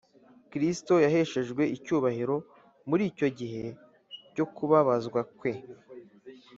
kristo 0.51 0.93
yaheshejwe 1.05 1.63
icyubahiro 1.75 2.35
muri 2.89 3.03
icyo 3.11 3.27
gihe 3.39 3.63
cyo 4.33 4.45
kubabazwa 4.55 5.19
kwe 5.37 5.53